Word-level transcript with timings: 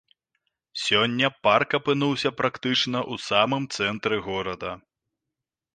Сёння 0.83 1.27
парк 1.47 1.69
апынуўся 1.79 2.29
практычна 2.41 2.99
ў 3.11 3.27
самым 3.29 3.63
цэнтры 3.79 4.15
горада. 4.31 4.71